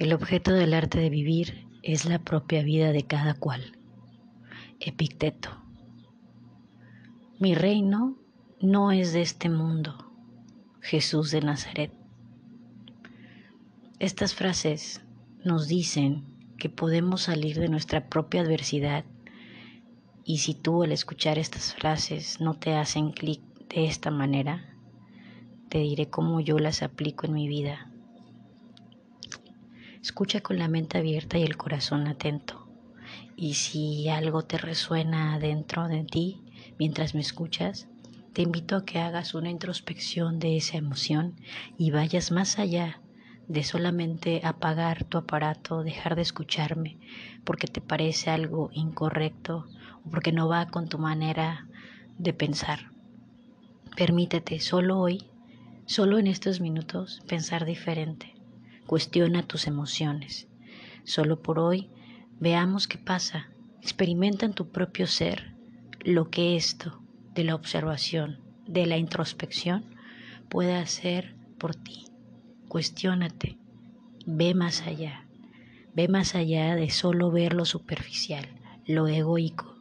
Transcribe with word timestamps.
El 0.00 0.14
objeto 0.14 0.54
del 0.54 0.72
arte 0.72 0.98
de 0.98 1.10
vivir 1.10 1.68
es 1.82 2.06
la 2.06 2.18
propia 2.18 2.62
vida 2.62 2.90
de 2.90 3.02
cada 3.02 3.34
cual. 3.34 3.76
Epicteto. 4.80 5.50
Mi 7.38 7.54
reino 7.54 8.16
no 8.62 8.92
es 8.92 9.12
de 9.12 9.20
este 9.20 9.50
mundo. 9.50 10.10
Jesús 10.80 11.30
de 11.30 11.42
Nazaret. 11.42 11.92
Estas 13.98 14.34
frases 14.34 15.02
nos 15.44 15.68
dicen 15.68 16.24
que 16.56 16.70
podemos 16.70 17.20
salir 17.20 17.60
de 17.60 17.68
nuestra 17.68 18.08
propia 18.08 18.40
adversidad 18.40 19.04
y 20.24 20.38
si 20.38 20.54
tú 20.54 20.82
al 20.82 20.92
escuchar 20.92 21.38
estas 21.38 21.74
frases 21.74 22.40
no 22.40 22.54
te 22.54 22.74
hacen 22.74 23.10
clic 23.10 23.42
de 23.68 23.84
esta 23.84 24.10
manera, 24.10 24.74
te 25.68 25.80
diré 25.80 26.08
cómo 26.08 26.40
yo 26.40 26.58
las 26.58 26.82
aplico 26.82 27.26
en 27.26 27.34
mi 27.34 27.48
vida 27.48 27.89
Escucha 30.02 30.40
con 30.40 30.58
la 30.58 30.68
mente 30.68 30.96
abierta 30.96 31.36
y 31.36 31.42
el 31.42 31.58
corazón 31.58 32.06
atento. 32.06 32.66
Y 33.36 33.54
si 33.54 34.08
algo 34.08 34.42
te 34.42 34.56
resuena 34.56 35.38
dentro 35.38 35.88
de 35.88 36.04
ti 36.04 36.42
mientras 36.78 37.14
me 37.14 37.20
escuchas, 37.20 37.86
te 38.32 38.42
invito 38.42 38.76
a 38.76 38.84
que 38.84 38.98
hagas 38.98 39.34
una 39.34 39.50
introspección 39.50 40.38
de 40.38 40.56
esa 40.56 40.78
emoción 40.78 41.34
y 41.76 41.90
vayas 41.90 42.30
más 42.30 42.58
allá 42.58 43.02
de 43.46 43.62
solamente 43.62 44.40
apagar 44.44 45.04
tu 45.04 45.18
aparato, 45.18 45.82
dejar 45.82 46.16
de 46.16 46.22
escucharme 46.22 46.96
porque 47.44 47.66
te 47.66 47.80
parece 47.80 48.30
algo 48.30 48.70
incorrecto 48.72 49.66
o 50.04 50.10
porque 50.10 50.32
no 50.32 50.48
va 50.48 50.68
con 50.68 50.88
tu 50.88 50.98
manera 50.98 51.66
de 52.16 52.32
pensar. 52.32 52.90
Permítete 53.96 54.60
solo 54.60 54.98
hoy, 54.98 55.26
solo 55.84 56.18
en 56.18 56.26
estos 56.26 56.60
minutos, 56.60 57.22
pensar 57.26 57.66
diferente. 57.66 58.39
Cuestiona 58.90 59.44
tus 59.44 59.68
emociones. 59.68 60.48
Solo 61.04 61.40
por 61.44 61.60
hoy 61.60 61.90
veamos 62.40 62.88
qué 62.88 62.98
pasa. 62.98 63.48
Experimenta 63.80 64.46
en 64.46 64.52
tu 64.52 64.72
propio 64.72 65.06
ser 65.06 65.54
lo 66.00 66.28
que 66.28 66.56
esto 66.56 67.00
de 67.32 67.44
la 67.44 67.54
observación, 67.54 68.40
de 68.66 68.86
la 68.86 68.96
introspección, 68.96 69.84
puede 70.48 70.74
hacer 70.74 71.36
por 71.56 71.76
ti. 71.76 72.06
Cuestiónate. 72.66 73.58
Ve 74.26 74.54
más 74.54 74.82
allá. 74.82 75.24
Ve 75.94 76.08
más 76.08 76.34
allá 76.34 76.74
de 76.74 76.90
solo 76.90 77.30
ver 77.30 77.54
lo 77.54 77.66
superficial, 77.66 78.48
lo 78.86 79.06
egoico. 79.06 79.76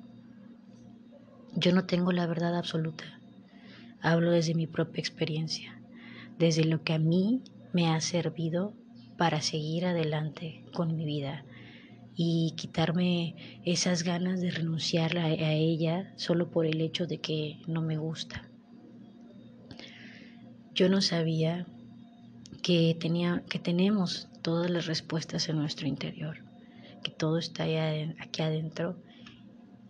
Yo 1.55 1.73
no 1.73 1.85
tengo 1.85 2.11
la 2.11 2.27
verdad 2.27 2.55
absoluta. 2.55 3.05
Hablo 4.01 4.29
desde 4.29 4.53
mi 4.53 4.67
propia 4.67 5.01
experiencia, 5.01 5.81
desde 6.37 6.63
lo 6.63 6.83
que 6.83 6.93
a 6.93 6.99
mí 6.99 7.41
me 7.73 7.89
ha 7.89 7.99
servido 8.01 8.75
para 9.19 9.41
seguir 9.41 9.85
adelante 9.85 10.63
con 10.73 10.95
mi 10.95 11.03
vida 11.03 11.43
y 12.15 12.53
quitarme 12.55 13.59
esas 13.65 14.03
ganas 14.03 14.39
de 14.39 14.49
renunciar 14.49 15.17
a, 15.17 15.29
ella 15.29 16.13
solo 16.15 16.49
por 16.49 16.65
el 16.65 16.79
hecho 16.79 17.05
de 17.05 17.19
que 17.19 17.59
no 17.67 17.81
me 17.81 17.97
gusta. 17.97 18.49
Yo 20.73 20.87
no 20.87 21.01
sabía 21.01 21.67
que, 22.63 22.95
tenía, 22.97 23.43
que 23.49 23.59
tenemos 23.59 24.29
todas 24.41 24.71
las 24.71 24.85
respuestas 24.85 25.49
en 25.49 25.57
nuestro 25.57 25.85
interior, 25.85 26.37
que 27.03 27.11
todo 27.11 27.39
está 27.39 27.65
aquí 28.21 28.41
adentro 28.41 29.03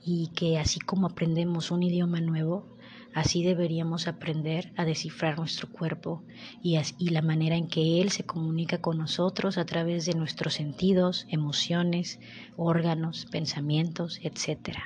y 0.03 0.29
que 0.29 0.57
así 0.57 0.79
como 0.79 1.05
aprendemos 1.05 1.69
un 1.69 1.83
idioma 1.83 2.19
nuevo, 2.19 2.78
Así 3.13 3.43
deberíamos 3.43 4.07
aprender 4.07 4.71
a 4.77 4.85
descifrar 4.85 5.37
nuestro 5.37 5.67
cuerpo 5.69 6.23
y, 6.61 6.79
la 7.09 7.21
manera 7.21 7.55
en 7.55 7.67
que 7.67 8.01
Él 8.01 8.11
se 8.11 8.23
comunica 8.23 8.79
con 8.79 8.99
nosotros 8.99 9.57
a 9.57 9.65
través 9.65 10.05
de 10.05 10.13
nuestros 10.13 10.53
sentidos, 10.53 11.25
emociones, 11.29 12.19
órganos, 12.55 13.25
pensamientos, 13.25 14.19
etc. 14.21 14.77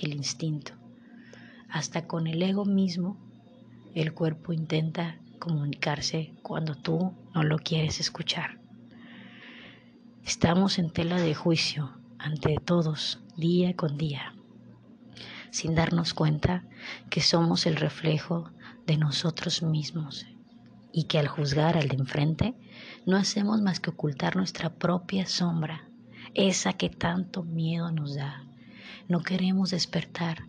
El 0.00 0.14
instinto. 0.14 0.72
Hasta 1.68 2.06
con 2.06 2.26
el 2.26 2.42
ego 2.42 2.64
mismo, 2.64 3.18
el 3.94 4.14
cuerpo 4.14 4.54
intenta 4.54 5.18
comunicarse 5.38 6.32
cuando 6.42 6.74
tú 6.74 7.12
no 7.34 7.42
lo 7.42 7.58
quieres 7.58 8.00
escuchar. 8.00 8.58
Estamos 10.24 10.78
en 10.78 10.90
tela 10.90 11.20
de 11.20 11.34
juicio 11.34 11.92
ante 12.18 12.56
todos, 12.64 13.20
día 13.36 13.76
con 13.76 13.98
día 13.98 14.32
sin 15.50 15.74
darnos 15.74 16.14
cuenta 16.14 16.64
que 17.10 17.20
somos 17.20 17.66
el 17.66 17.76
reflejo 17.76 18.50
de 18.86 18.96
nosotros 18.96 19.62
mismos 19.62 20.26
y 20.92 21.04
que 21.04 21.18
al 21.18 21.28
juzgar 21.28 21.76
al 21.76 21.88
de 21.88 21.96
enfrente 21.96 22.54
no 23.06 23.16
hacemos 23.16 23.60
más 23.60 23.80
que 23.80 23.90
ocultar 23.90 24.36
nuestra 24.36 24.70
propia 24.70 25.26
sombra, 25.26 25.88
esa 26.34 26.72
que 26.72 26.90
tanto 26.90 27.42
miedo 27.42 27.90
nos 27.92 28.14
da. 28.14 28.44
No 29.08 29.22
queremos 29.22 29.70
despertar, 29.70 30.44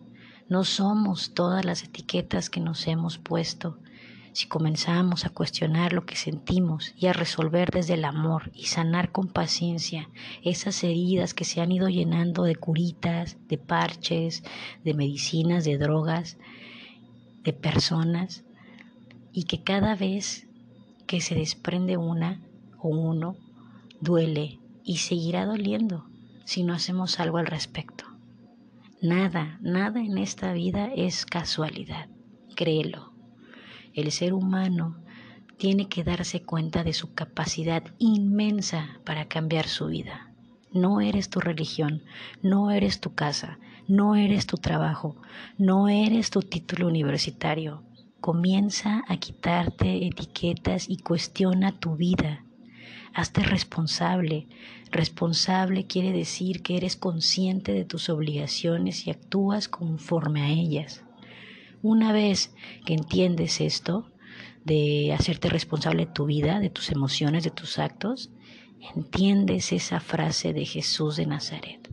no 0.48 0.64
somos 0.64 1.34
todas 1.34 1.64
las 1.64 1.82
etiquetas 1.82 2.50
que 2.50 2.60
nos 2.60 2.86
hemos 2.86 3.18
puesto 3.18 3.78
si 4.32 4.46
comenzamos 4.46 5.24
a 5.24 5.30
cuestionar 5.30 5.92
lo 5.92 6.06
que 6.06 6.16
sentimos 6.16 6.94
y 6.96 7.06
a 7.06 7.12
resolver 7.12 7.70
desde 7.70 7.94
el 7.94 8.04
amor 8.04 8.50
y 8.54 8.66
sanar 8.66 9.12
con 9.12 9.28
paciencia 9.28 10.08
esas 10.42 10.82
heridas 10.84 11.34
que 11.34 11.44
se 11.44 11.60
han 11.60 11.72
ido 11.72 11.88
llenando 11.88 12.44
de 12.44 12.56
curitas, 12.56 13.38
de 13.48 13.58
parches, 13.58 14.42
de 14.84 14.94
medicinas, 14.94 15.64
de 15.64 15.78
drogas, 15.78 16.38
de 17.42 17.52
personas, 17.52 18.44
y 19.32 19.44
que 19.44 19.62
cada 19.62 19.94
vez 19.94 20.46
que 21.06 21.20
se 21.20 21.34
desprende 21.34 21.96
una 21.96 22.40
o 22.78 22.88
uno, 22.88 23.36
duele 24.00 24.58
y 24.84 24.98
seguirá 24.98 25.46
doliendo 25.46 26.06
si 26.44 26.64
no 26.64 26.74
hacemos 26.74 27.20
algo 27.20 27.38
al 27.38 27.46
respecto. 27.46 28.04
Nada, 29.02 29.58
nada 29.62 30.00
en 30.00 30.18
esta 30.18 30.52
vida 30.52 30.90
es 30.94 31.24
casualidad, 31.24 32.08
créelo. 32.54 33.12
El 33.94 34.12
ser 34.12 34.32
humano 34.32 34.96
tiene 35.56 35.88
que 35.88 36.04
darse 36.04 36.42
cuenta 36.42 36.84
de 36.84 36.92
su 36.92 37.12
capacidad 37.12 37.82
inmensa 37.98 39.00
para 39.04 39.26
cambiar 39.26 39.66
su 39.66 39.88
vida. 39.88 40.32
No 40.72 41.00
eres 41.00 41.28
tu 41.28 41.40
religión, 41.40 42.02
no 42.42 42.70
eres 42.70 43.00
tu 43.00 43.14
casa, 43.14 43.58
no 43.88 44.14
eres 44.14 44.46
tu 44.46 44.56
trabajo, 44.56 45.16
no 45.58 45.88
eres 45.88 46.30
tu 46.30 46.42
título 46.42 46.86
universitario. 46.86 47.82
Comienza 48.20 49.02
a 49.08 49.16
quitarte 49.16 50.06
etiquetas 50.06 50.88
y 50.88 50.98
cuestiona 50.98 51.72
tu 51.72 51.96
vida. 51.96 52.44
Hazte 53.12 53.42
responsable. 53.42 54.46
Responsable 54.92 55.86
quiere 55.86 56.12
decir 56.12 56.62
que 56.62 56.76
eres 56.76 56.94
consciente 56.94 57.72
de 57.72 57.84
tus 57.84 58.08
obligaciones 58.08 59.06
y 59.06 59.10
actúas 59.10 59.68
conforme 59.68 60.42
a 60.42 60.48
ellas. 60.48 61.04
Una 61.82 62.12
vez 62.12 62.54
que 62.84 62.94
entiendes 62.94 63.60
esto, 63.60 64.10
de 64.64 65.14
hacerte 65.14 65.48
responsable 65.48 66.06
de 66.06 66.12
tu 66.12 66.26
vida, 66.26 66.60
de 66.60 66.70
tus 66.70 66.90
emociones, 66.90 67.44
de 67.44 67.50
tus 67.50 67.78
actos, 67.78 68.30
entiendes 68.94 69.72
esa 69.72 70.00
frase 70.00 70.52
de 70.52 70.64
Jesús 70.64 71.16
de 71.16 71.26
Nazaret. 71.26 71.92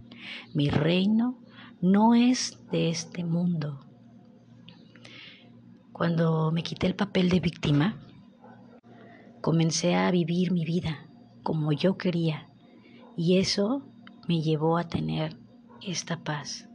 Mi 0.54 0.70
reino 0.70 1.40
no 1.82 2.16
es 2.16 2.60
de 2.72 2.90
este 2.90 3.24
mundo. 3.24 3.80
Cuando 5.94 6.52
me 6.52 6.64
quité 6.64 6.88
el 6.88 6.96
papel 6.96 7.30
de 7.30 7.40
víctima, 7.40 7.98
comencé 9.42 9.96
a 9.96 10.12
vivir 10.12 10.52
mi 10.52 10.66
vida 10.66 11.08
como 11.44 11.72
yo 11.72 11.98
quería 11.98 12.48
y 13.16 13.38
eso 13.38 13.84
me 14.28 14.42
llevó 14.42 14.78
a 14.78 14.90
tener 14.90 15.38
esta 15.82 16.24
paz. 16.24 16.68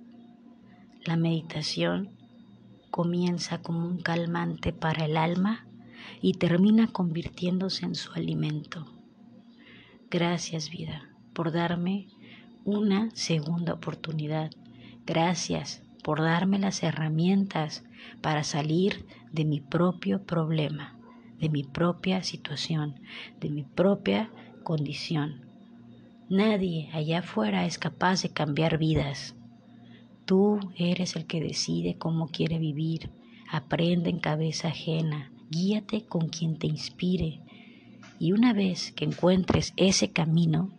La 1.04 1.16
meditación 1.16 2.21
comienza 2.92 3.62
como 3.62 3.88
un 3.88 4.02
calmante 4.02 4.72
para 4.74 5.06
el 5.06 5.16
alma 5.16 5.66
y 6.20 6.34
termina 6.34 6.88
convirtiéndose 6.88 7.86
en 7.86 7.94
su 7.94 8.12
alimento. 8.12 8.86
Gracias 10.10 10.68
vida 10.68 11.08
por 11.32 11.52
darme 11.52 12.06
una 12.64 13.08
segunda 13.14 13.72
oportunidad. 13.72 14.50
Gracias 15.06 15.82
por 16.04 16.20
darme 16.20 16.58
las 16.58 16.82
herramientas 16.82 17.82
para 18.20 18.44
salir 18.44 19.06
de 19.32 19.46
mi 19.46 19.60
propio 19.60 20.24
problema, 20.24 20.98
de 21.40 21.48
mi 21.48 21.64
propia 21.64 22.22
situación, 22.22 23.00
de 23.40 23.48
mi 23.48 23.62
propia 23.64 24.30
condición. 24.62 25.46
Nadie 26.28 26.90
allá 26.92 27.20
afuera 27.20 27.64
es 27.64 27.78
capaz 27.78 28.22
de 28.22 28.28
cambiar 28.28 28.76
vidas. 28.76 29.34
Tú 30.24 30.60
eres 30.76 31.16
el 31.16 31.26
que 31.26 31.40
decide 31.40 31.96
cómo 31.98 32.28
quiere 32.28 32.58
vivir. 32.58 33.10
Aprende 33.50 34.10
en 34.10 34.18
cabeza 34.18 34.68
ajena. 34.68 35.32
Guíate 35.50 36.04
con 36.04 36.28
quien 36.28 36.58
te 36.58 36.66
inspire. 36.66 37.40
Y 38.18 38.32
una 38.32 38.52
vez 38.52 38.92
que 38.92 39.04
encuentres 39.04 39.72
ese 39.76 40.12
camino, 40.12 40.70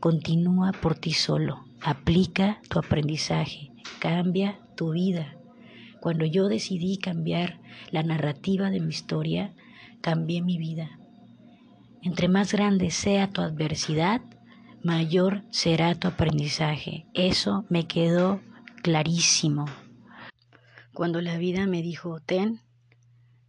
continúa 0.00 0.72
por 0.72 0.96
ti 0.96 1.12
solo. 1.12 1.64
Aplica 1.82 2.60
tu 2.68 2.78
aprendizaje. 2.78 3.72
Cambia 4.00 4.60
tu 4.76 4.92
vida. 4.92 5.36
Cuando 6.00 6.26
yo 6.26 6.48
decidí 6.48 6.98
cambiar 6.98 7.60
la 7.90 8.02
narrativa 8.02 8.70
de 8.70 8.80
mi 8.80 8.90
historia, 8.90 9.54
cambié 10.02 10.42
mi 10.42 10.58
vida. 10.58 10.98
Entre 12.02 12.28
más 12.28 12.52
grande 12.52 12.90
sea 12.90 13.30
tu 13.30 13.40
adversidad, 13.40 14.20
mayor 14.82 15.42
será 15.48 15.94
tu 15.94 16.08
aprendizaje. 16.08 17.06
Eso 17.14 17.64
me 17.70 17.86
quedó 17.86 18.42
clarísimo. 18.84 19.64
Cuando 20.92 21.22
la 21.22 21.38
vida 21.38 21.66
me 21.66 21.80
dijo, 21.80 22.20
ten, 22.20 22.60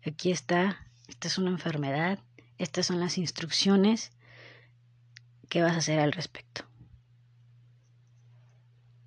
aquí 0.07 0.31
está, 0.31 0.87
esta 1.09 1.27
es 1.27 1.37
una 1.37 1.49
enfermedad, 1.49 2.19
estas 2.57 2.85
son 2.85 3.01
las 3.01 3.17
instrucciones, 3.17 4.13
¿qué 5.49 5.61
vas 5.61 5.73
a 5.73 5.79
hacer 5.79 5.99
al 5.99 6.13
respecto? 6.13 6.63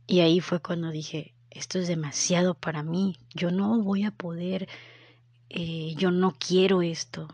Y 0.07 0.21
ahí 0.21 0.41
fue 0.41 0.61
cuando 0.61 0.91
dije, 0.91 1.35
esto 1.51 1.79
es 1.79 1.89
demasiado 1.89 2.53
para 2.53 2.83
mí, 2.83 3.17
yo 3.31 3.51
no 3.51 3.81
voy 3.83 4.05
a 4.05 4.11
poder, 4.11 4.69
eh, 5.49 5.95
yo 5.97 6.11
no 6.11 6.37
quiero 6.39 6.83
esto. 6.83 7.29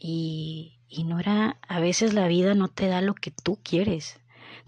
Y, 0.00 0.80
y 0.88 1.04
no 1.04 1.20
era, 1.20 1.60
a 1.68 1.78
veces 1.78 2.12
la 2.12 2.26
vida 2.26 2.56
no 2.56 2.66
te 2.66 2.88
da 2.88 3.02
lo 3.02 3.14
que 3.14 3.30
tú 3.30 3.60
quieres, 3.62 4.18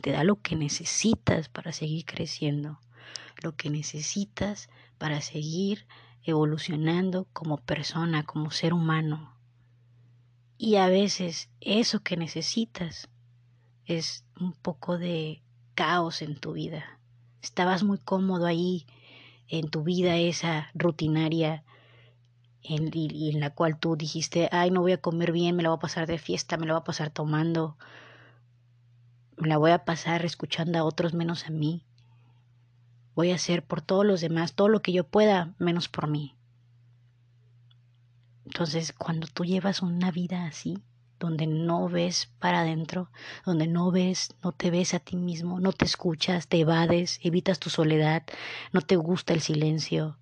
te 0.01 0.13
da 0.13 0.23
lo 0.23 0.41
que 0.41 0.55
necesitas 0.55 1.49
para 1.49 1.73
seguir 1.73 2.05
creciendo, 2.05 2.79
lo 3.43 3.57
que 3.57 3.71
necesitas 3.71 4.69
para 4.99 5.21
seguir 5.21 5.87
evolucionando 6.25 7.27
como 7.33 7.57
persona, 7.59 8.25
como 8.25 8.51
ser 8.51 8.73
humano. 8.73 9.37
Y 10.59 10.77
a 10.77 10.89
veces 10.89 11.51
eso 11.61 12.01
que 12.01 12.17
necesitas 12.17 13.09
es 13.85 14.25
un 14.41 14.53
poco 14.53 14.99
de 14.99 15.43
caos 15.75 16.23
en 16.23 16.37
tu 16.39 16.53
vida. 16.53 17.01
Estabas 17.43 17.83
muy 17.83 17.99
cómodo 17.99 18.47
ahí 18.47 18.87
en 19.49 19.69
tu 19.69 19.83
vida 19.83 20.17
esa 20.17 20.71
rutinaria 20.75 21.65
en, 22.63 22.91
y, 22.93 23.31
en 23.31 23.41
la 23.41 23.51
cual 23.51 23.79
tú 23.79 23.97
dijiste, 23.97 24.49
ay, 24.53 24.71
no 24.71 24.81
voy 24.81 24.93
a 24.93 25.01
comer 25.01 25.33
bien, 25.33 25.57
me 25.57 25.63
la 25.63 25.71
voy 25.71 25.77
a 25.77 25.81
pasar 25.81 26.07
de 26.07 26.19
fiesta, 26.19 26.57
me 26.57 26.67
la 26.67 26.75
voy 26.75 26.81
a 26.81 26.85
pasar 26.85 27.11
tomando, 27.11 27.77
me 29.37 29.49
la 29.49 29.57
voy 29.59 29.73
a 29.73 29.85
pasar 29.85 30.25
escuchando 30.25 30.79
a 30.79 30.85
otros 30.85 31.13
menos 31.13 31.47
a 31.47 31.51
mí. 31.51 31.85
Voy 33.15 33.31
a 33.31 33.37
hacer 33.37 33.65
por 33.65 33.83
todos 33.83 34.07
los 34.07 34.21
demás 34.21 34.55
todo 34.55 34.69
lo 34.69 34.83
que 34.83 34.93
yo 34.93 35.05
pueda, 35.05 35.55
menos 35.59 35.89
por 35.89 36.09
mí. 36.09 36.37
Entonces, 38.45 38.93
cuando 38.93 39.27
tú 39.27 39.45
llevas 39.45 39.83
una 39.83 40.11
vida 40.11 40.47
así, 40.47 40.79
donde 41.19 41.47
no 41.47 41.89
ves 41.89 42.31
para 42.39 42.61
adentro, 42.61 43.11
donde 43.47 43.67
no 43.67 43.91
ves, 43.91 44.35
no 44.43 44.53
te 44.53 44.71
ves 44.71 44.95
a 44.95 44.99
ti 44.99 45.17
mismo, 45.17 45.61
no 45.61 45.73
te 45.73 45.85
escuchas, 45.85 46.49
te 46.49 46.59
evades, 46.59 47.21
evitas 47.23 47.61
tu 47.61 47.71
soledad, 47.71 48.25
no 48.73 48.81
te 48.81 48.97
gusta 48.97 49.33
el 49.33 49.41
silencio, 49.41 50.19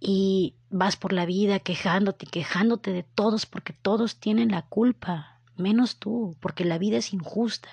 y 0.00 0.54
vas 0.70 0.96
por 0.96 1.12
la 1.12 1.26
vida 1.26 1.58
quejándote, 1.58 2.26
quejándote 2.26 2.92
de 2.92 3.02
todos 3.02 3.46
porque 3.46 3.72
todos 3.72 4.20
tienen 4.20 4.50
la 4.50 4.62
culpa, 4.62 5.40
menos 5.56 5.98
tú, 5.98 6.36
porque 6.40 6.64
la 6.64 6.78
vida 6.78 6.98
es 6.98 7.12
injusta. 7.12 7.68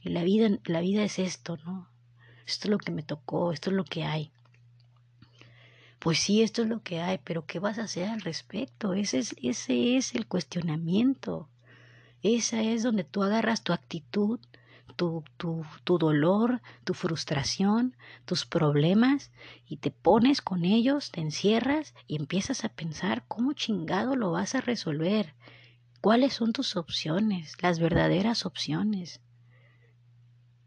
Y 0.00 0.08
la 0.08 0.24
vida, 0.24 0.58
la 0.64 0.80
vida 0.80 1.04
es 1.04 1.18
esto, 1.18 1.56
¿no? 1.58 1.91
Esto 2.46 2.68
es 2.68 2.70
lo 2.70 2.78
que 2.78 2.92
me 2.92 3.02
tocó, 3.02 3.52
esto 3.52 3.70
es 3.70 3.76
lo 3.76 3.84
que 3.84 4.04
hay. 4.04 4.32
Pues 5.98 6.18
sí, 6.18 6.42
esto 6.42 6.62
es 6.62 6.68
lo 6.68 6.82
que 6.82 7.00
hay, 7.00 7.18
pero 7.22 7.46
¿qué 7.46 7.58
vas 7.58 7.78
a 7.78 7.84
hacer 7.84 8.08
al 8.08 8.20
respecto? 8.22 8.94
Ese 8.94 9.18
es, 9.18 9.36
ese 9.42 9.96
es 9.96 10.14
el 10.14 10.26
cuestionamiento. 10.26 11.48
Esa 12.22 12.62
es 12.62 12.82
donde 12.82 13.04
tú 13.04 13.22
agarras 13.22 13.62
tu 13.62 13.72
actitud 13.72 14.40
tu, 14.92 15.24
tu, 15.36 15.64
tu 15.84 15.98
dolor, 15.98 16.60
tu 16.84 16.94
frustración, 16.94 17.96
tus 18.24 18.46
problemas 18.46 19.30
y 19.66 19.78
te 19.78 19.90
pones 19.90 20.40
con 20.42 20.64
ellos, 20.64 21.10
te 21.10 21.20
encierras 21.20 21.94
y 22.06 22.16
empiezas 22.16 22.64
a 22.64 22.68
pensar 22.68 23.24
cómo 23.28 23.52
chingado 23.52 24.16
lo 24.16 24.30
vas 24.30 24.54
a 24.54 24.60
resolver, 24.60 25.34
cuáles 26.00 26.34
son 26.34 26.52
tus 26.52 26.76
opciones, 26.76 27.56
las 27.62 27.78
verdaderas 27.78 28.46
opciones. 28.46 29.20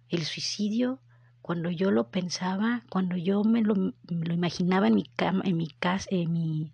El 0.09 0.23
suicidio, 0.25 0.99
cuando 1.45 1.69
yo 1.69 1.91
lo 1.91 2.09
pensaba, 2.09 2.81
cuando 2.89 3.17
yo 3.17 3.43
me 3.43 3.61
lo, 3.61 3.75
imaginaba 4.09 4.87
en 4.87 4.95
mi, 4.95 5.03
cama, 5.03 5.43
en, 5.45 5.57
mi 5.57 5.67
casa, 5.67 6.07
en, 6.09 6.33
mi, 6.33 6.73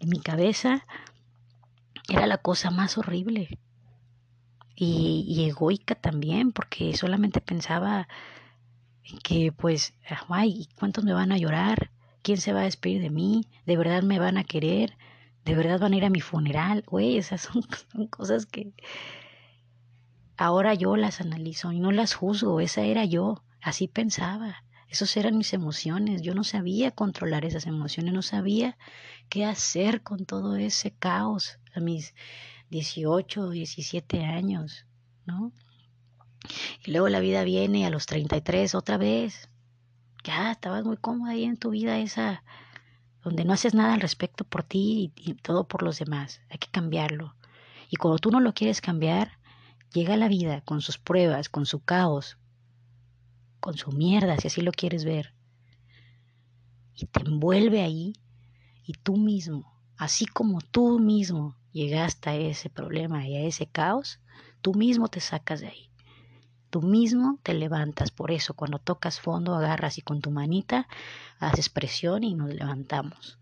en 0.00 0.08
mi 0.10 0.20
cabeza, 0.20 0.84
era 2.06 2.26
la 2.26 2.36
cosa 2.36 2.70
más 2.70 2.98
horrible 2.98 3.58
y, 4.76 5.46
egoica 5.48 5.94
también, 5.94 6.52
porque 6.52 6.94
solamente 6.94 7.40
pensaba 7.40 8.06
que 9.22 9.50
pues, 9.50 9.94
ay, 10.28 10.68
¿cuántos 10.78 11.04
me 11.04 11.14
van 11.14 11.32
a 11.32 11.38
llorar? 11.38 11.90
¿Quién 12.20 12.36
se 12.36 12.52
va 12.52 12.60
a 12.60 12.64
despedir 12.64 13.00
de 13.00 13.08
mí? 13.08 13.46
¿De 13.64 13.78
verdad 13.78 14.02
me 14.02 14.18
van 14.18 14.36
a 14.36 14.44
querer? 14.44 14.98
¿De 15.46 15.54
verdad 15.54 15.80
van 15.80 15.94
a 15.94 15.96
ir 15.96 16.04
a 16.04 16.10
mi 16.10 16.20
funeral? 16.20 16.84
Güey, 16.86 17.16
esas 17.16 17.40
son 17.40 17.62
cosas 18.10 18.44
que 18.44 18.74
ahora 20.36 20.74
yo 20.74 20.96
las 20.96 21.22
analizo 21.22 21.72
y 21.72 21.80
no 21.80 21.92
las 21.92 22.12
juzgo, 22.12 22.60
esa 22.60 22.82
era 22.82 23.06
yo, 23.06 23.42
así 23.62 23.88
pensaba. 23.88 24.64
Esas 24.88 25.16
eran 25.16 25.38
mis 25.38 25.52
emociones. 25.52 26.22
Yo 26.22 26.34
no 26.34 26.42
sabía 26.42 26.90
controlar 26.90 27.44
esas 27.44 27.66
emociones, 27.66 28.12
no 28.12 28.22
sabía 28.22 28.76
qué 29.28 29.44
hacer 29.44 30.02
con 30.02 30.26
todo 30.26 30.56
ese 30.56 30.90
caos 30.90 31.58
a 31.74 31.80
mis 31.80 32.14
18, 32.70 33.50
17 33.50 34.24
años, 34.24 34.86
¿no? 35.26 35.52
Y 36.84 36.90
luego 36.90 37.08
la 37.08 37.20
vida 37.20 37.44
viene 37.44 37.86
a 37.86 37.90
los 37.90 38.06
33 38.06 38.74
otra 38.74 38.96
vez. 38.96 39.48
Ya 40.24 40.52
estabas 40.52 40.84
muy 40.84 40.96
cómoda 40.96 41.32
ahí 41.32 41.44
en 41.44 41.56
tu 41.56 41.70
vida 41.70 41.98
esa, 41.98 42.42
donde 43.22 43.44
no 43.44 43.52
haces 43.52 43.74
nada 43.74 43.94
al 43.94 44.00
respecto 44.00 44.44
por 44.44 44.64
ti 44.64 45.12
y, 45.16 45.30
y 45.30 45.34
todo 45.34 45.68
por 45.68 45.82
los 45.82 45.98
demás. 45.98 46.40
Hay 46.50 46.58
que 46.58 46.68
cambiarlo. 46.68 47.36
Y 47.90 47.96
cuando 47.96 48.18
tú 48.18 48.30
no 48.30 48.40
lo 48.40 48.54
quieres 48.54 48.80
cambiar, 48.80 49.38
llega 49.92 50.16
la 50.16 50.28
vida 50.28 50.62
con 50.62 50.80
sus 50.80 50.98
pruebas, 50.98 51.48
con 51.48 51.66
su 51.66 51.80
caos, 51.80 52.38
con 53.60 53.76
su 53.76 53.92
mierda, 53.92 54.36
si 54.38 54.48
así 54.48 54.62
lo 54.62 54.72
quieres 54.72 55.04
ver. 55.04 55.34
Y 56.94 57.06
te 57.06 57.20
envuelve 57.20 57.82
ahí 57.82 58.14
y 58.84 58.94
tú 58.94 59.16
mismo, 59.16 59.72
así 59.96 60.26
como 60.26 60.60
tú 60.60 60.98
mismo 60.98 61.56
llegaste 61.72 62.30
a 62.30 62.36
ese 62.36 62.70
problema 62.70 63.26
y 63.26 63.36
a 63.36 63.42
ese 63.42 63.66
caos, 63.66 64.20
tú 64.60 64.74
mismo 64.74 65.08
te 65.08 65.20
sacas 65.20 65.60
de 65.60 65.68
ahí. 65.68 65.90
Tú 66.70 66.82
mismo 66.82 67.40
te 67.42 67.52
levantas. 67.52 68.12
Por 68.12 68.30
eso, 68.30 68.54
cuando 68.54 68.78
tocas 68.78 69.18
fondo, 69.20 69.56
agarras 69.56 69.98
y 69.98 70.02
con 70.02 70.20
tu 70.20 70.30
manita 70.30 70.86
haces 71.40 71.68
presión 71.68 72.22
y 72.22 72.34
nos 72.34 72.54
levantamos. 72.54 73.39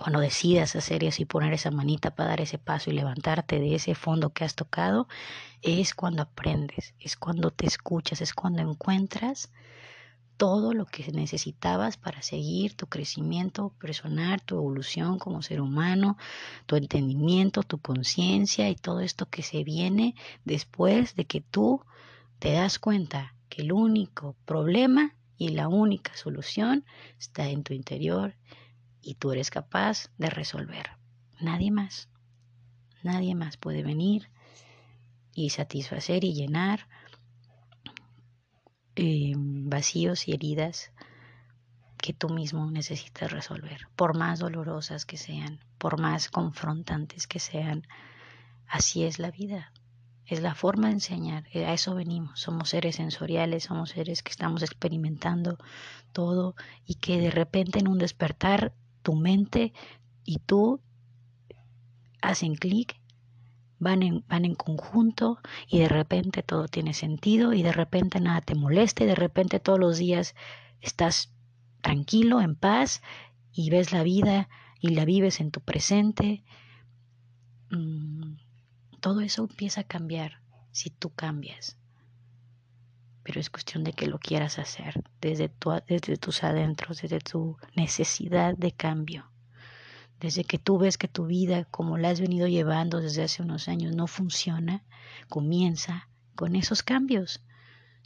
Cuando 0.00 0.20
decidas 0.20 0.76
hacer 0.76 1.04
eso 1.04 1.20
y 1.20 1.26
poner 1.26 1.52
esa 1.52 1.70
manita 1.70 2.14
para 2.14 2.30
dar 2.30 2.40
ese 2.40 2.56
paso 2.56 2.88
y 2.88 2.94
levantarte 2.94 3.60
de 3.60 3.74
ese 3.74 3.94
fondo 3.94 4.30
que 4.30 4.44
has 4.44 4.54
tocado, 4.54 5.08
es 5.60 5.92
cuando 5.92 6.22
aprendes, 6.22 6.94
es 6.98 7.18
cuando 7.18 7.50
te 7.50 7.66
escuchas, 7.66 8.22
es 8.22 8.32
cuando 8.32 8.62
encuentras 8.62 9.50
todo 10.38 10.72
lo 10.72 10.86
que 10.86 11.12
necesitabas 11.12 11.98
para 11.98 12.22
seguir 12.22 12.74
tu 12.76 12.86
crecimiento 12.86 13.74
personal, 13.78 14.40
tu 14.40 14.56
evolución 14.56 15.18
como 15.18 15.42
ser 15.42 15.60
humano, 15.60 16.16
tu 16.64 16.76
entendimiento, 16.76 17.62
tu 17.62 17.76
conciencia 17.76 18.70
y 18.70 18.76
todo 18.76 19.00
esto 19.00 19.26
que 19.28 19.42
se 19.42 19.64
viene 19.64 20.14
después 20.46 21.14
de 21.14 21.26
que 21.26 21.42
tú 21.42 21.84
te 22.38 22.52
das 22.52 22.78
cuenta 22.78 23.34
que 23.50 23.60
el 23.60 23.72
único 23.72 24.34
problema 24.46 25.14
y 25.36 25.50
la 25.50 25.68
única 25.68 26.16
solución 26.16 26.86
está 27.18 27.50
en 27.50 27.64
tu 27.64 27.74
interior 27.74 28.34
y 29.02 29.14
tú 29.14 29.32
eres 29.32 29.50
capaz 29.50 30.10
de 30.18 30.30
resolver. 30.30 30.90
Nadie 31.40 31.70
más, 31.70 32.08
nadie 33.02 33.34
más 33.34 33.56
puede 33.56 33.82
venir 33.82 34.30
y 35.34 35.50
satisfacer 35.50 36.24
y 36.24 36.34
llenar 36.34 36.86
eh, 38.96 39.32
vacíos 39.36 40.28
y 40.28 40.32
heridas 40.32 40.92
que 41.96 42.12
tú 42.12 42.28
mismo 42.28 42.70
necesitas 42.70 43.30
resolver, 43.30 43.88
por 43.94 44.16
más 44.16 44.38
dolorosas 44.38 45.04
que 45.04 45.16
sean, 45.16 45.60
por 45.78 46.00
más 46.00 46.28
confrontantes 46.28 47.26
que 47.26 47.38
sean. 47.38 47.86
Así 48.66 49.04
es 49.04 49.18
la 49.18 49.30
vida, 49.30 49.72
es 50.26 50.40
la 50.40 50.54
forma 50.54 50.88
de 50.88 50.94
enseñar, 50.94 51.46
eh, 51.52 51.66
a 51.66 51.72
eso 51.72 51.94
venimos, 51.94 52.40
somos 52.40 52.70
seres 52.70 52.96
sensoriales, 52.96 53.64
somos 53.64 53.90
seres 53.90 54.22
que 54.22 54.30
estamos 54.30 54.62
experimentando 54.62 55.58
todo 56.12 56.54
y 56.86 56.94
que 56.94 57.18
de 57.18 57.30
repente 57.30 57.80
en 57.80 57.88
un 57.88 57.98
despertar 57.98 58.72
tu 59.02 59.14
mente 59.14 59.72
y 60.24 60.38
tú 60.38 60.80
hacen 62.20 62.54
clic 62.54 63.00
van 63.80 64.02
en, 64.02 64.24
van 64.28 64.44
en 64.44 64.54
conjunto 64.54 65.38
y 65.66 65.80
de 65.80 65.88
repente 65.88 66.42
todo 66.42 66.68
tiene 66.68 66.94
sentido 66.94 67.52
y 67.54 67.62
de 67.62 67.72
repente 67.72 68.20
nada 68.20 68.42
te 68.42 68.54
molesta 68.54 69.02
y 69.02 69.06
de 69.06 69.14
repente 69.14 69.58
todos 69.58 69.80
los 69.80 69.98
días 69.98 70.36
estás 70.80 71.32
tranquilo, 71.80 72.40
en 72.40 72.54
paz 72.54 73.02
y 73.52 73.70
ves 73.70 73.90
la 73.90 74.02
vida 74.02 74.48
y 74.80 74.90
la 74.90 75.04
vives 75.04 75.40
en 75.40 75.50
tu 75.50 75.60
presente. 75.60 76.44
Mm, 77.70 78.34
todo 79.00 79.20
eso 79.20 79.42
empieza 79.42 79.80
a 79.82 79.84
cambiar 79.84 80.42
si 80.72 80.90
tú 80.90 81.10
cambias. 81.10 81.79
Pero 83.22 83.40
es 83.40 83.50
cuestión 83.50 83.84
de 83.84 83.92
que 83.92 84.06
lo 84.06 84.18
quieras 84.18 84.58
hacer 84.58 85.02
desde, 85.20 85.48
tu, 85.48 85.72
desde 85.86 86.16
tus 86.16 86.42
adentros, 86.42 87.02
desde 87.02 87.20
tu 87.20 87.56
necesidad 87.76 88.56
de 88.56 88.72
cambio 88.72 89.30
desde 90.20 90.44
que 90.44 90.58
tú 90.58 90.78
ves 90.78 90.98
que 90.98 91.08
tu 91.08 91.26
vida, 91.26 91.64
como 91.64 91.96
la 91.96 92.10
has 92.10 92.20
venido 92.20 92.46
llevando 92.46 93.00
desde 93.00 93.22
hace 93.22 93.42
unos 93.42 93.68
años, 93.68 93.96
no 93.96 94.06
funciona, 94.06 94.84
comienza 95.28 96.08
con 96.34 96.56
esos 96.56 96.82
cambios. 96.82 97.42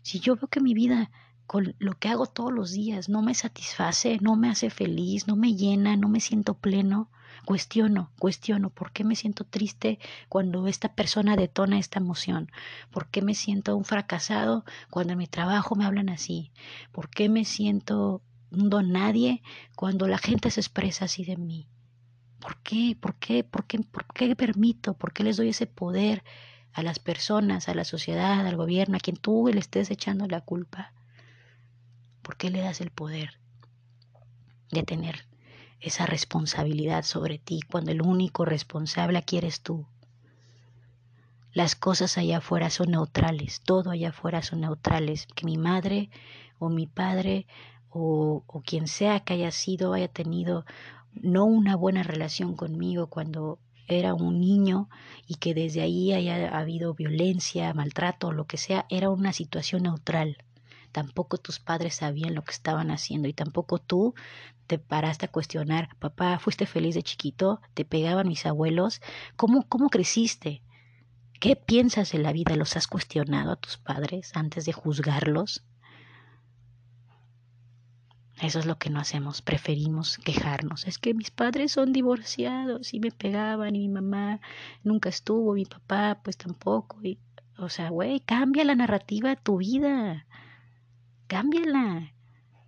Si 0.03 0.21
yo 0.21 0.37
veo 0.37 0.47
que 0.49 0.61
mi 0.61 0.75
vida, 0.75 1.11
con 1.47 1.75
lo 1.79 1.99
que 1.99 2.09
hago 2.09 2.27
todos 2.27 2.53
los 2.53 2.71
días, 2.71 3.09
no 3.09 3.21
me 3.21 3.35
satisface, 3.35 4.19
no 4.21 4.37
me 4.37 4.49
hace 4.49 4.71
feliz, 4.71 5.27
no 5.27 5.35
me 5.35 5.57
llena, 5.57 5.97
no 5.97 6.09
me 6.09 6.21
siento 6.21 6.55
pleno, 6.55 7.11
cuestiono, 7.45 8.11
cuestiono 8.19 8.71
por 8.71 8.93
qué 8.93 9.05
me 9.05 9.17
siento 9.17 9.45
triste 9.45 9.99
cuando 10.29 10.67
esta 10.67 10.95
persona 10.95 11.37
detona 11.37 11.79
esta 11.79 12.01
emoción, 12.01 12.51
por 12.91 13.09
qué 13.09 13.23
me 13.23 13.35
siento 13.35 13.77
un 13.77 13.85
fracasado 13.85 14.65
cuando 14.91 15.13
en 15.13 15.19
mi 15.19 15.27
trabajo 15.27 15.77
me 15.77 15.85
hablan 15.85 16.09
así, 16.09 16.51
por 16.93 17.09
qué 17.11 17.29
me 17.29 17.45
siento 17.45 18.23
un 18.51 18.71
don 18.71 18.93
nadie 18.93 19.43
cuando 19.77 20.09
la 20.09 20.19
gente 20.19 20.51
se 20.51 20.61
expresa 20.61 21.05
así 21.07 21.25
de 21.25 21.37
mí. 21.37 21.69
¿Por 22.41 22.57
qué? 22.59 22.97
¿Por 23.01 23.15
qué? 23.17 23.43
¿Por 23.43 23.67
qué? 23.67 23.79
¿Por 23.81 24.07
qué 24.07 24.37
permito? 24.37 24.95
¿Por 24.95 25.13
qué 25.13 25.25
les 25.25 25.37
doy 25.37 25.49
ese 25.49 25.67
poder 25.67 26.23
a 26.73 26.83
las 26.83 26.99
personas, 26.99 27.69
a 27.69 27.75
la 27.75 27.85
sociedad, 27.85 28.47
al 28.47 28.57
gobierno, 28.57 28.97
a 28.97 29.01
quien 29.01 29.17
tú 29.17 29.49
le 29.53 29.61
estés 29.61 29.91
echando 29.91 30.27
la 30.27 30.41
culpa? 30.41 30.93
¿Por 32.23 32.37
qué 32.37 32.51
le 32.51 32.61
das 32.61 32.81
el 32.81 32.91
poder 32.91 33.39
de 34.71 34.83
tener 34.83 35.27
esa 35.85 36.07
responsabilidad 36.07 37.05
sobre 37.05 37.39
ti 37.39 37.61
cuando 37.71 37.93
el 37.93 38.03
único 38.03 38.45
responsable 38.45 39.19
aquí 39.19 39.37
eres 39.37 39.61
tú? 39.61 39.87
Las 41.53 41.77
cosas 41.77 42.19
allá 42.19 42.39
afuera 42.39 42.69
son 42.69 42.91
neutrales, 42.91 43.61
todo 43.61 43.91
allá 43.91 44.09
afuera 44.09 44.43
son 44.43 44.63
neutrales. 44.63 45.29
Que 45.37 45.47
mi 45.47 45.57
madre 45.57 46.11
o 46.59 46.69
mi 46.69 46.87
padre 46.87 47.47
o, 47.91 48.43
quien 48.67 48.89
sea 48.89 49.21
que 49.21 49.35
haya 49.35 49.53
sido, 49.53 49.93
haya 49.93 50.09
tenido 50.09 50.65
no 51.13 51.45
una 51.45 51.77
buena 51.77 52.03
relación 52.03 52.57
conmigo 52.57 53.07
cuando 53.07 53.61
era 53.87 54.15
un 54.15 54.41
niño 54.41 54.89
y 55.29 55.37
que 55.37 55.55
desde 55.55 55.83
ahí 55.83 56.13
haya 56.13 56.49
habido 56.59 56.95
violencia, 56.95 57.73
maltrato, 57.73 58.33
lo 58.33 58.47
que 58.47 58.57
sea, 58.57 58.87
era 58.89 59.11
una 59.11 59.33
situación 59.33 59.85
neutral. 59.85 60.39
Tampoco 60.91 61.39
tus 61.39 61.61
padres 61.61 61.97
sabían 61.97 62.35
lo 62.35 62.43
que 62.43 62.53
estaban 62.53 62.91
haciendo 62.91 63.29
y 63.29 63.33
tampoco 63.33 63.79
tú 63.79 64.15
te 64.67 64.79
paraste 64.79 65.27
a 65.27 65.31
cuestionar, 65.31 65.89
papá, 65.99 66.39
¿fuiste 66.39 66.67
feliz 66.67 66.95
de 66.95 67.03
chiquito? 67.03 67.61
¿Te 67.75 67.85
pegaban 67.85 68.29
mis 68.29 68.47
abuelos? 68.47 69.01
¿Cómo, 69.37 69.69
cómo 69.69 69.89
creciste? 69.91 70.63
¿Qué 71.41 71.57
piensas 71.57 72.13
de 72.13 72.19
la 72.19 72.33
vida? 72.33 72.57
¿Los 72.57 72.77
has 72.77 72.87
cuestionado 72.87 73.53
a 73.53 73.57
tus 73.57 73.77
padres 73.77 74.33
antes 74.35 74.65
de 74.65 74.73
juzgarlos? 74.73 75.65
Eso 78.41 78.59
es 78.59 78.67
lo 78.67 78.79
que 78.79 78.91
no 78.91 78.99
hacemos, 78.99 79.43
preferimos 79.43 80.19
quejarnos. 80.19 80.87
Es 80.87 80.99
que 80.99 81.15
mis 81.15 81.31
padres 81.31 81.73
son 81.73 81.93
divorciados 81.93 82.93
y 82.93 83.01
me 83.01 83.11
pegaban 83.11 83.77
y 83.77 83.81
mi 83.81 83.89
mamá 83.89 84.41
nunca 84.83 85.09
estuvo, 85.09 85.55
mi 85.55 85.67
papá 85.67 86.21
pues 86.23 86.37
tampoco. 86.37 86.99
Y, 87.03 87.19
o 87.59 87.69
sea, 87.69 87.91
güey, 87.91 88.21
cambia 88.21 88.65
la 88.65 88.75
narrativa 88.75 89.29
de 89.29 89.37
tu 89.37 89.59
vida. 89.59 90.27
Cámbiala. 91.29 92.13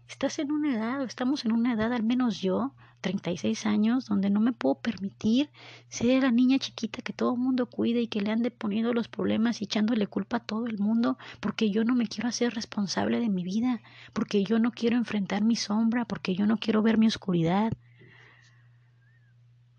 Estás 0.09 0.39
en 0.39 0.53
una 0.53 0.75
edad, 0.75 1.01
o 1.01 1.05
estamos 1.05 1.45
en 1.45 1.53
una 1.53 1.73
edad, 1.73 1.93
al 1.93 2.05
menos 2.05 2.41
yo, 2.41 2.73
36 3.01 3.67
años, 3.67 4.07
donde 4.07 4.31
no 4.31 4.41
me 4.41 4.53
puedo 4.53 4.77
permitir 4.77 5.51
ser 5.89 6.23
la 6.23 6.31
niña 6.31 6.59
chiquita 6.59 7.03
que 7.03 7.13
todo 7.13 7.35
el 7.35 7.41
mundo 7.41 7.67
cuida 7.67 8.01
y 8.01 8.09
que 8.09 8.21
le 8.21 8.31
ande 8.31 8.51
poniendo 8.51 8.93
los 8.93 9.09
problemas 9.09 9.61
y 9.61 9.65
echándole 9.65 10.07
culpa 10.07 10.39
a 10.39 10.45
todo 10.45 10.67
el 10.67 10.79
mundo, 10.79 11.19
porque 11.41 11.71
yo 11.71 11.85
no 11.85 11.95
me 11.95 12.07
quiero 12.07 12.29
hacer 12.29 12.55
responsable 12.55 13.21
de 13.21 13.29
mi 13.29 13.45
vida, 13.45 13.83
porque 14.13 14.45
yo 14.45 14.59
no 14.59 14.71
quiero 14.73 14.97
enfrentar 14.97 15.43
mi 15.43 15.57
sombra, 15.57 16.05
porque 16.05 16.35
yo 16.35 16.47
no 16.47 16.59
quiero 16.59 16.83
ver 16.83 16.99
mi 16.99 17.07
oscuridad. 17.07 17.73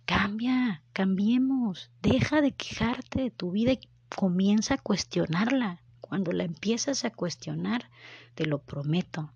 Cambia, 0.06 0.84
cambiemos, 0.94 1.92
deja 2.02 2.42
de 2.42 2.54
quejarte 2.54 3.22
de 3.22 3.32
tu 3.32 3.52
vida 3.52 3.74
y 3.74 3.80
comienza 4.08 4.76
a 4.76 4.78
cuestionarla. 4.78 5.82
Cuando 6.00 6.32
la 6.32 6.46
empiezas 6.46 7.04
a 7.04 7.10
cuestionar, 7.10 7.90
te 8.36 8.46
lo 8.46 8.60
prometo, 8.60 9.34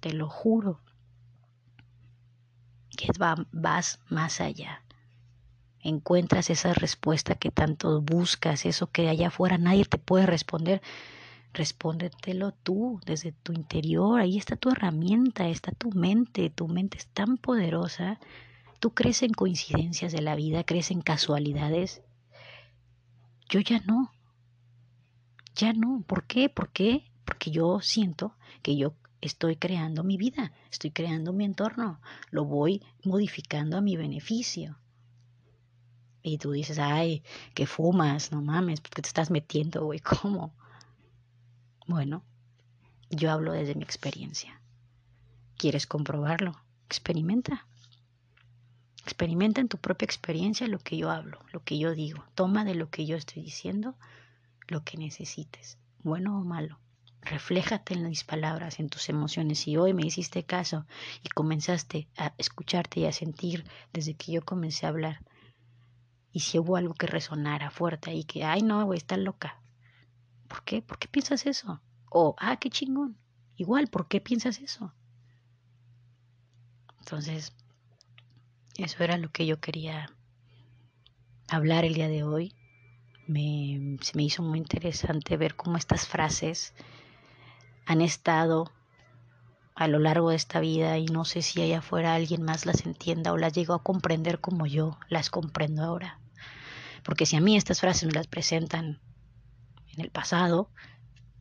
te 0.00 0.12
lo 0.12 0.28
juro, 0.28 0.80
que 2.96 3.08
vas 3.52 4.00
más 4.08 4.40
allá. 4.40 4.82
Encuentras 5.82 6.50
esa 6.50 6.74
respuesta 6.74 7.36
que 7.36 7.50
tanto 7.50 8.02
buscas, 8.02 8.66
eso 8.66 8.90
que 8.90 9.08
allá 9.08 9.28
afuera 9.28 9.56
nadie 9.56 9.86
te 9.86 9.96
puede 9.96 10.26
responder. 10.26 10.82
Respóndetelo 11.54 12.52
tú 12.52 13.00
desde 13.06 13.32
tu 13.32 13.52
interior. 13.52 14.20
Ahí 14.20 14.36
está 14.36 14.56
tu 14.56 14.70
herramienta, 14.70 15.48
está 15.48 15.72
tu 15.72 15.90
mente. 15.90 16.50
Tu 16.50 16.68
mente 16.68 16.98
es 16.98 17.06
tan 17.06 17.38
poderosa. 17.38 18.20
Tú 18.78 18.90
crees 18.90 19.22
en 19.22 19.32
coincidencias 19.32 20.12
de 20.12 20.20
la 20.20 20.36
vida, 20.36 20.64
crees 20.64 20.90
en 20.90 21.00
casualidades. 21.00 22.02
Yo 23.48 23.60
ya 23.60 23.80
no. 23.80 24.12
Ya 25.56 25.72
no. 25.72 26.04
¿Por 26.06 26.24
qué? 26.24 26.50
¿Por 26.50 26.70
qué? 26.70 27.10
Porque 27.24 27.50
yo 27.50 27.80
siento 27.80 28.36
que 28.62 28.76
yo 28.76 28.94
estoy 29.20 29.56
creando 29.56 30.04
mi 30.04 30.16
vida, 30.16 30.52
estoy 30.70 30.90
creando 30.90 31.32
mi 31.32 31.44
entorno, 31.44 32.00
lo 32.30 32.44
voy 32.44 32.82
modificando 33.04 33.76
a 33.76 33.80
mi 33.80 33.96
beneficio. 33.96 34.78
Y 36.22 36.38
tú 36.38 36.52
dices, 36.52 36.78
ay, 36.78 37.22
que 37.54 37.66
fumas, 37.66 38.32
no 38.32 38.42
mames, 38.42 38.80
¿por 38.80 38.90
qué 38.90 39.02
te 39.02 39.08
estás 39.08 39.30
metiendo, 39.30 39.84
güey? 39.84 40.00
¿Cómo? 40.22 40.52
Bueno, 41.86 42.22
yo 43.10 43.30
hablo 43.30 43.52
desde 43.52 43.74
mi 43.74 43.82
experiencia. 43.82 44.60
¿Quieres 45.56 45.86
comprobarlo? 45.86 46.60
Experimenta. 46.86 47.66
Experimenta 49.02 49.60
en 49.60 49.68
tu 49.68 49.78
propia 49.78 50.04
experiencia 50.04 50.68
lo 50.68 50.78
que 50.78 50.96
yo 50.96 51.10
hablo, 51.10 51.40
lo 51.52 51.64
que 51.64 51.78
yo 51.78 51.94
digo. 51.94 52.24
Toma 52.34 52.64
de 52.64 52.74
lo 52.74 52.90
que 52.90 53.06
yo 53.06 53.16
estoy 53.16 53.42
diciendo 53.42 53.96
lo 54.70 54.84
que 54.84 54.96
necesites, 54.96 55.78
bueno 56.02 56.38
o 56.38 56.44
malo. 56.44 56.78
Refléjate 57.22 57.94
en 57.94 58.08
mis 58.08 58.24
palabras, 58.24 58.80
en 58.80 58.88
tus 58.88 59.08
emociones. 59.08 59.60
Si 59.60 59.76
hoy 59.76 59.92
me 59.92 60.06
hiciste 60.06 60.44
caso 60.44 60.86
y 61.22 61.28
comenzaste 61.28 62.08
a 62.16 62.32
escucharte 62.38 63.00
y 63.00 63.06
a 63.06 63.12
sentir 63.12 63.64
desde 63.92 64.14
que 64.14 64.32
yo 64.32 64.44
comencé 64.44 64.86
a 64.86 64.88
hablar, 64.88 65.20
y 66.32 66.40
si 66.40 66.58
hubo 66.58 66.76
algo 66.76 66.94
que 66.94 67.06
resonara 67.06 67.70
fuerte 67.70 68.14
y 68.14 68.24
que, 68.24 68.44
ay 68.44 68.62
no, 68.62 68.84
güey, 68.84 69.02
loca. 69.18 69.60
¿Por 70.48 70.64
qué? 70.64 70.82
¿Por 70.82 70.98
qué 70.98 71.08
piensas 71.08 71.46
eso? 71.46 71.80
O, 72.10 72.34
ah, 72.38 72.56
qué 72.56 72.70
chingón. 72.70 73.16
Igual, 73.56 73.88
¿por 73.88 74.08
qué 74.08 74.20
piensas 74.20 74.60
eso? 74.60 74.92
Entonces, 77.00 77.52
eso 78.76 79.04
era 79.04 79.16
lo 79.18 79.30
que 79.30 79.46
yo 79.46 79.60
quería 79.60 80.10
hablar 81.48 81.84
el 81.84 81.94
día 81.94 82.08
de 82.08 82.22
hoy. 82.22 82.54
Me, 83.26 83.98
se 84.00 84.16
me 84.16 84.22
hizo 84.22 84.42
muy 84.42 84.58
interesante 84.58 85.36
ver 85.36 85.56
cómo 85.56 85.76
estas 85.76 86.06
frases 86.06 86.74
han 87.90 88.02
estado 88.02 88.70
a 89.74 89.88
lo 89.88 89.98
largo 89.98 90.30
de 90.30 90.36
esta 90.36 90.60
vida 90.60 90.96
y 90.98 91.06
no 91.06 91.24
sé 91.24 91.42
si 91.42 91.60
allá 91.60 91.78
afuera 91.78 92.14
alguien 92.14 92.42
más 92.42 92.64
las 92.64 92.86
entienda 92.86 93.32
o 93.32 93.36
las 93.36 93.52
llegó 93.52 93.74
a 93.74 93.82
comprender 93.82 94.38
como 94.40 94.66
yo 94.66 94.96
las 95.08 95.28
comprendo 95.28 95.82
ahora. 95.82 96.20
Porque 97.02 97.26
si 97.26 97.34
a 97.34 97.40
mí 97.40 97.56
estas 97.56 97.80
frases 97.80 98.06
me 98.06 98.12
las 98.12 98.28
presentan 98.28 99.00
en 99.88 100.00
el 100.00 100.10
pasado, 100.10 100.70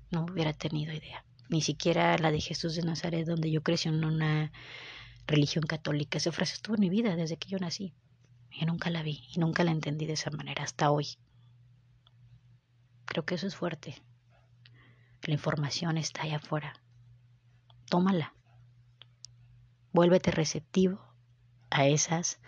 no 0.10 0.26
hubiera 0.26 0.52
tenido 0.54 0.92
idea. 0.92 1.24
Ni 1.50 1.62
siquiera 1.62 2.18
la 2.18 2.32
de 2.32 2.42
Jesús 2.42 2.76
de 2.76 2.82
Nazaret, 2.82 3.28
donde 3.28 3.52
yo 3.52 3.62
crecí 3.62 3.88
en 3.88 4.04
una 4.04 4.52
religión 5.28 5.66
católica. 5.66 6.18
Esa 6.18 6.32
frase 6.32 6.56
estuvo 6.56 6.76
en 6.76 6.82
mi 6.82 6.90
vida 6.90 7.16
desde 7.16 7.38
que 7.38 7.50
yo 7.50 7.60
nací. 7.60 7.94
Yo 8.60 8.66
nunca 8.66 8.90
la 8.90 9.04
vi 9.04 9.24
y 9.36 9.40
nunca 9.40 9.64
la 9.64 9.72
entendí 9.72 10.08
de 10.08 10.14
esa 10.14 10.32
manera 10.32 10.64
hasta 10.64 10.90
hoy. 10.90 11.20
Creo 13.06 13.24
que 13.24 13.36
eso 13.36 13.46
es 13.46 13.56
fuerte. 13.56 14.02
La 15.24 15.34
información 15.34 15.98
está 15.98 16.24
allá 16.24 16.38
afuera. 16.38 16.74
Tómala. 17.90 18.34
Vuélvete 19.92 20.32
receptivo 20.32 21.02
a 21.70 21.88
esas 21.88 22.40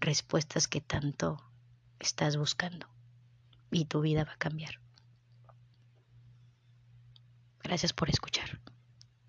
respuestas 0.00 0.68
que 0.68 0.80
tanto 0.80 1.36
estás 1.98 2.36
buscando 2.36 2.88
y 3.70 3.84
tu 3.84 4.00
vida 4.00 4.24
va 4.24 4.32
a 4.32 4.38
cambiar. 4.38 4.80
Gracias 7.62 7.92
por 7.92 8.08
escuchar. 8.08 8.60